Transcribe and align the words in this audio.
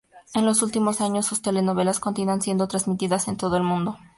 En 0.33 0.47
los 0.47 0.63
últimos 0.63 0.99
años, 0.99 1.27
sus 1.27 1.43
telenovelas 1.43 1.99
continúan 1.99 2.41
siendo 2.41 2.67
transmitidas 2.67 3.27
en 3.27 3.37
todo 3.37 3.55
el 3.55 3.61
mundo. 3.63 3.99